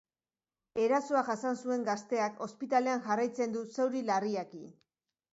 Erasoa 0.83 1.19
jasan 1.25 1.59
zuen 1.65 1.83
gazteak 1.89 2.39
ospitalean 2.45 3.03
jarraitzen 3.09 3.53
du, 3.57 3.61
zauri 3.75 4.01
larriekin. 4.09 4.65